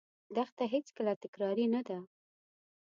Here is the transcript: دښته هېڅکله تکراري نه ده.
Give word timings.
دښته 0.35 0.63
هېڅکله 0.73 1.13
تکراري 1.23 1.65
نه 1.73 1.81
ده. 1.87 1.97